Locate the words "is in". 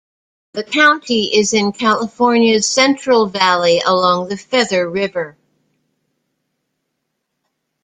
1.25-1.73